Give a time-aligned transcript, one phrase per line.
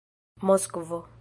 [0.41, 1.05] moskvo